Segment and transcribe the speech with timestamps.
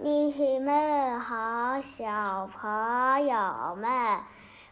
[0.00, 3.90] 你们好，小朋友们，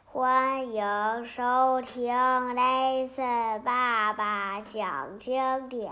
[0.05, 2.15] 欢迎收听
[2.55, 5.91] 雷森爸爸讲经典。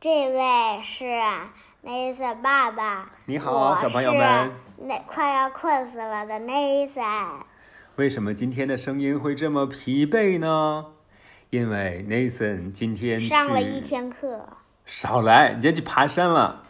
[0.00, 1.04] 这位是
[1.82, 4.50] 雷森爸爸，你好，小朋友们。
[4.78, 7.04] 那快要困死了的雷森。
[7.96, 10.86] 为什么今天的声音会这么疲惫呢？
[11.50, 14.48] 因为 Nathan 今天上了一天课。
[14.86, 16.62] 少来，你今天去爬山了。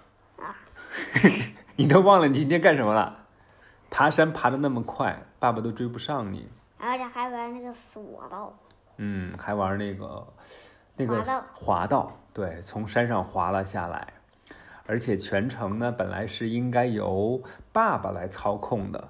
[1.14, 1.30] 啊。
[1.76, 3.24] 你都忘了你今天干什么了？
[3.90, 6.48] 爬山爬的那么快，爸爸都追不上你。
[6.78, 8.52] 而且还玩那个索道。
[8.96, 10.26] 嗯，还玩那个
[10.96, 11.22] 那个
[11.52, 14.06] 滑道，对，从山上滑了下来。
[14.86, 17.42] 而且全程呢，本来是应该由
[17.72, 19.08] 爸爸来操控的，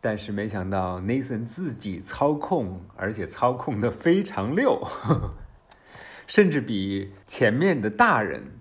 [0.00, 5.34] 但是没想到 Nathan 自己操控，而且操控的非常溜呵呵，
[6.26, 8.58] 甚至比前面的大人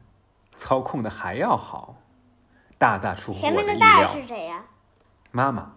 [0.56, 1.96] 操控的还要好。
[2.82, 3.64] 大大出乎我的意料。
[3.64, 4.64] 前面的大是谁呀？
[5.30, 5.72] 妈妈，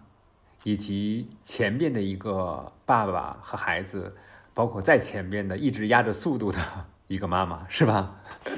[0.63, 4.15] 以及前面的一个爸爸和孩子，
[4.55, 6.59] 包括在前面的一直压着速度的
[7.05, 8.15] 一个妈妈，是吧？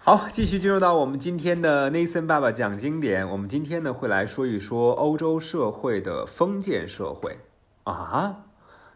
[0.00, 3.28] 好，继续进入到我们今天的 Nathan 爸爸讲经典。
[3.28, 7.36] 我们今天呢会来说一说欧洲社会的封建社会
[7.84, 8.44] 啊。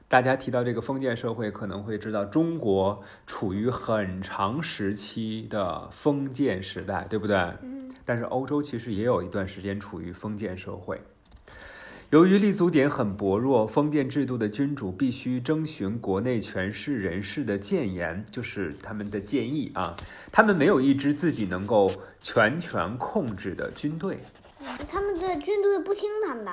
[0.09, 7.37] 大家提到这个封建社会，可能会知道中国处于很长时期的封建时代，对不对？
[7.63, 7.93] 嗯。
[8.05, 11.01] 但是欧洲其实也有一段时间处于封建社会。
[12.11, 19.97] 由于立足点很薄弱，封建制度的君主必须征询国内权势人士的谏言，就是他们的建议啊。
[20.31, 24.19] 他们没有一支自己能够全权控制的军队。
[24.89, 26.53] 他们的军队不听他们的。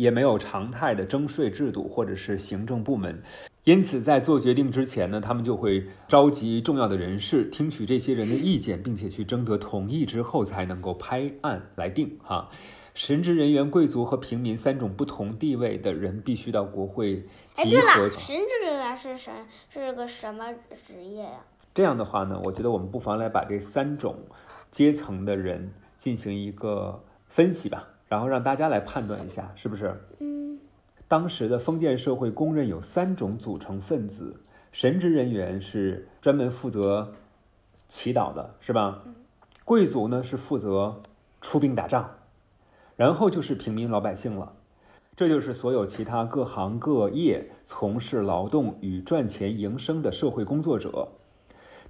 [0.00, 3.22] 也没有常态的征税制度或者是行政部门，
[3.64, 12.18] 因此在做决定之前呢，他们就会召集重要的人士，听取这些人的意见，并且去征得同意之后才能够拍案来定。
[12.22, 12.48] 哈，
[12.94, 17.16] 神职人员、贵族和平民三种不同地位的人必须到国会
[17.52, 18.08] 集合。
[18.08, 19.34] 神职人员是神
[19.68, 20.50] 是个什么
[20.86, 21.44] 职业呀？
[21.74, 24.16] 这样的话呢，我觉得我们不妨来把这三种
[24.70, 27.86] 阶层的人进行一个分析吧。
[28.10, 29.94] 然后让大家来判断一下，是不是？
[30.18, 30.58] 嗯，
[31.06, 34.40] 当时的封建社会公认有三种组成分子：
[34.72, 37.14] 神职人员是专门负责
[37.86, 39.04] 祈祷的，是吧？
[39.64, 41.00] 贵族呢是负责
[41.40, 42.10] 出兵打仗，
[42.96, 44.54] 然后就是平民老百姓了。
[45.14, 51.06] 这就是所有其他各行各业从事劳动与赚钱营生的社会工作者。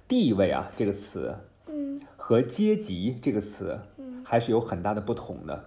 [0.07, 1.33] 地位啊，这个词，
[1.65, 5.65] 嗯，和阶级这个词，嗯，还是有很大的不同的。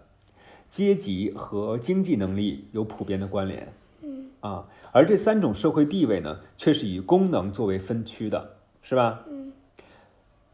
[0.75, 9.21] 阶级和经济能力有普遍的关联，嗯啊，而这三种社会地位呢，却是以功能作为分区的，是吧？
[9.29, 9.53] 嗯，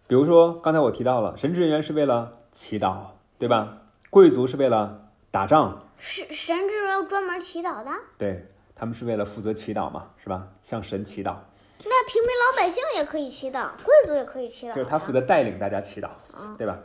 [0.07, 2.99] 比如说刚才我提到了，神职人员是为了祈祷，
[3.39, 3.79] 对吧？
[4.11, 10.47] 贵族是为了打仗，是神职人员专门祈祷的，对他们是为了负责祈祷嘛，是吧？
[10.63, 11.35] 向神祈祷。
[11.83, 16.11] 那平民老百姓也可以祈祷，贵族也可以祈祷，就是他负责带领大家祈祷，
[16.59, 16.79] 对吧？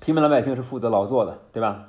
[0.00, 1.86] 平民老百姓是负责劳作的，对吧？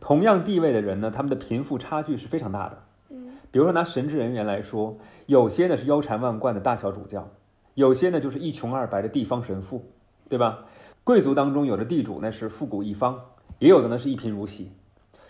[0.00, 2.82] 同样地位的人呢，他们的贫富差距是非常大的。
[3.10, 4.96] 嗯，比如说拿神职人员来说，
[5.26, 7.28] 有些呢是腰缠万贯的大小主教，
[7.74, 9.84] 有些呢就是一穷二白的地方神父，
[10.28, 10.64] 对吧？
[11.04, 13.20] 贵族当中有的地主那是富古一方，
[13.58, 14.72] 也有的呢是一贫如洗。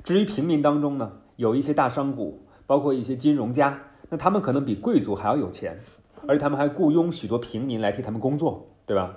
[0.03, 3.79] 至于平民当中呢，有一些大商贾，包括一些金融家，
[4.09, 5.79] 那他们可能比贵族还要有钱，
[6.27, 9.17] 而且他们还雇佣许多平民来替他们工作，对吧？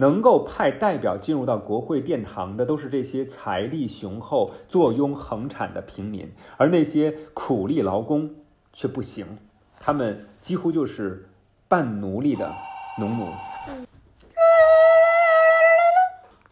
[0.00, 8.34] 能够派代表进入到国会殿堂的，都是这些财力雄厚、坐拥横产的平民，而那些苦力劳工
[8.72, 9.38] 却不行，
[9.78, 11.28] 他们几乎就是
[11.68, 12.50] 半奴隶的
[12.98, 13.26] 农奴。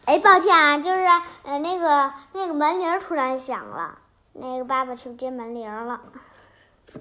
[0.05, 1.03] 哎，抱歉啊，就是
[1.41, 3.97] 呃，那个那个门铃突然响了，
[4.33, 5.99] 那个爸爸去接门铃了。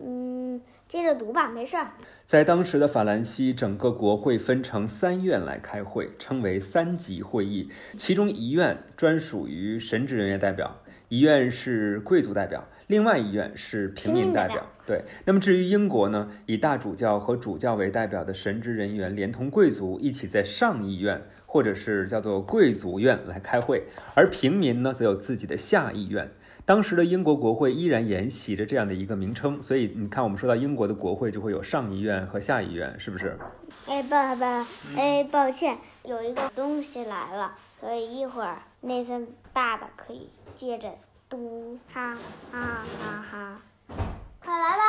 [0.03, 0.61] 嗯。
[0.89, 1.89] 接着读吧，没事儿。
[2.25, 7.69] 在当时的法兰西，整个国会分成三院来开会，称为三级会议。
[7.95, 10.81] 其中一院专属于神职人员代表，
[11.11, 14.65] 一院是贵族代表，另外一院是平民代表。
[14.87, 15.05] 对。
[15.27, 23.83] 那么至于英国呢，以大主教和主教为代表的神职人员，连同贵族一起在上议院，或者是叫做贵族院来开会，
[24.15, 26.31] 而平民呢，则有自己的下议院。
[26.69, 33.39] 当时的英国国会依然沿袭着这样的一个名称，所以你看，我们说到英国的国会就会有上议院和下议院，是不是？
[33.87, 40.29] 哎，爸爸，哎，抱歉，有一个东西来了，所以一会儿内森爸爸可以
[40.59, 40.91] 接着
[41.31, 42.15] 读，哈
[42.53, 43.63] 哈哈哈。
[44.49, 44.87] 快 来啦，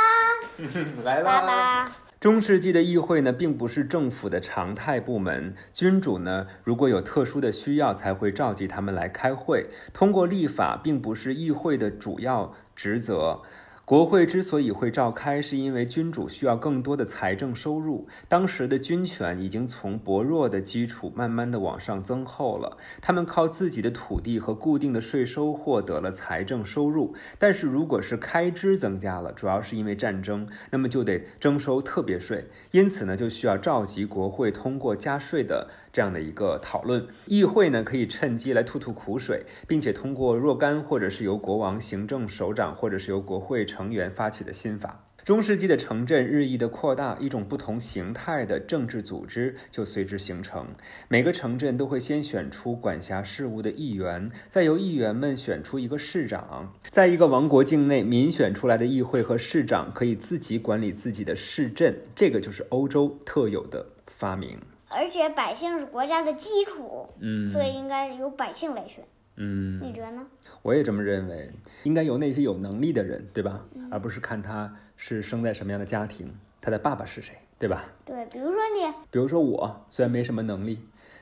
[1.04, 1.42] 来啦！
[1.42, 1.92] 来啦。
[2.18, 9.68] 中世纪的议会呢，并不是政府的常态部门，君主呢，如果有特殊的需要，才会召集他们来开会。
[9.92, 13.42] 通过立法，并不是议会的主要职责。
[13.90, 18.08] 国会之所以会召开，是因为君主需要更多的财政收入。
[18.28, 27.16] 当时的军权已经从薄弱的基础慢慢的往上增厚了，他们靠自己的土地和固定的税收获得了财政收入。
[27.40, 32.46] 但是，如果是开支增加了，主要是因为战争，那么就得征收特别税。
[32.70, 35.68] 因此呢，就需要召集国会通过加税的。
[35.92, 45.06] 这样的一个讨论，议会呢可以趁机来吐吐苦水，并且通过若干或者是由国王、行政首长或者是由国会成员发起的新法。
[45.26, 50.66] 中世纪的城镇日益的扩大，一种不同形态的政治组织就随之形成。
[51.08, 56.74] 每个城镇都会先选出管辖事务的议员，再由议员们选出一个市长。
[56.90, 64.58] 在一个王国境内，民选出来的议会和市长可以自己管理自己的市镇，这个就是欧洲特有的发明。
[64.90, 69.04] 而且百姓是国家的基础，嗯，所以应该由百姓来选。
[69.38, 70.26] 嗯，你觉得呢？
[70.62, 71.50] 我也这么认为，
[71.84, 73.64] 应该由那些有能力的人，对吧？
[73.90, 77.86] 而不是看他是生在什么样的家庭，他的爸爸是谁，对吧？
[78.04, 80.80] 对，比如说你，比如说我，虽然没什么能力，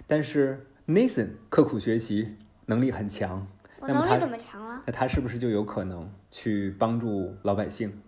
[0.07, 2.35] 但是 Nathan 刻苦学习，
[2.65, 3.45] 能力很强。
[3.79, 4.81] 我能力怎么强了？
[4.87, 8.01] 那他是不是就有可能去帮助老百姓？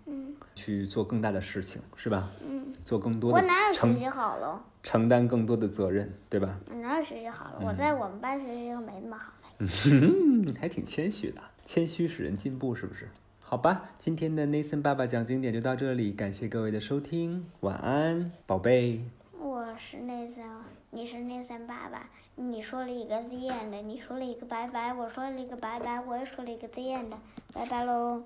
[0.59, 2.29] 嗯，去做更大的事情，是吧？
[2.45, 3.37] 嗯，做更多的。
[3.39, 4.61] 我哪有学习好了？
[4.83, 6.57] 承担更多的责任，对吧？
[6.69, 7.59] 我哪有学习好了？
[7.61, 9.33] 我在我们班学习又没那么好。
[9.59, 13.09] 嗯， 还挺谦虚的，谦虚使人进步，是不是？
[13.41, 19.03] 好吧，今天的 Nathan 爸爸讲经典就到这里，感谢各位的收听，晚安，宝贝。
[19.39, 20.61] 我是 Nathan，
[20.91, 22.09] 你是 Nathan 爸爸。
[22.35, 27.11] 你说了一个 the end，你说了一个拜拜，我说了一个拜拜，我也说了一个 the end，
[27.53, 28.23] 拜拜喽。